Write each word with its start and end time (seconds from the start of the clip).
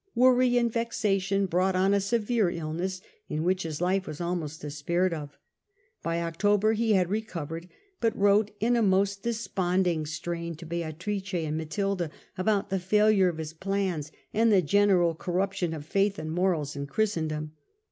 Worry 0.15 0.57
and 0.57 0.73
vexation 0.73 1.45
brought 1.45 1.75
on 1.75 1.93
a 1.93 2.01
severe 2.01 2.49
illness, 2.49 3.01
in 3.29 3.43
which 3.43 3.61
his 3.61 3.79
life 3.81 4.07
was 4.07 4.19
almost 4.19 4.61
despaired 4.61 5.13
of. 5.13 5.37
By 6.01 6.23
October 6.23 6.73
he 6.73 6.93
had 6.93 7.11
recovered, 7.11 7.69
but 7.99 8.17
Ynx)te 8.17 8.49
in 8.59 8.75
a 8.75 8.81
most 8.81 9.21
desponding 9.21 10.07
strain 10.07 10.55
to 10.55 10.65
Beatrice 10.65 11.35
and 11.35 11.55
Matilda 11.55 12.09
about 12.35 12.71
the 12.71 12.79
failure 12.79 13.29
of 13.29 13.37
his 13.37 13.53
plans 13.53 14.11
and 14.33 14.51
the 14.51 14.63
general 14.63 15.13
corruption 15.13 15.71
of 15.71 15.85
faith 15.85 16.17
and 16.17 16.31
morals 16.31 16.75
in 16.75 16.87
Christendom. 16.87 17.51